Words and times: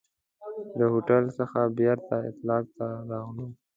د 0.77 0.79
هوټل 0.91 1.23
څخه 1.37 1.59
بیرته 1.77 2.15
اطاق 2.29 2.65
ته 2.77 2.87
راغلو. 3.09 3.47